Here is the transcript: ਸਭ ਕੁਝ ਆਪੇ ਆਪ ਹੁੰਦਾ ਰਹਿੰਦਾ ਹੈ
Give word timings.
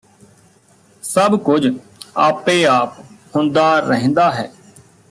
ਸਭ 1.03 1.35
ਕੁਝ 1.39 1.67
ਆਪੇ 2.17 2.65
ਆਪ 2.65 2.99
ਹੁੰਦਾ 3.35 3.79
ਰਹਿੰਦਾ 3.79 4.31
ਹੈ 4.31 4.51